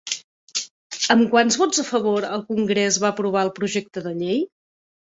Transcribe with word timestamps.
Amb 1.15 1.27
quants 1.35 1.59
vots 1.65 1.83
a 1.83 1.87
favor 1.91 2.27
el 2.31 2.45
Congrés 2.49 3.01
va 3.05 3.13
aprovar 3.15 3.49
el 3.51 3.57
projecte 3.61 4.09
de 4.11 4.21
llei? 4.25 4.45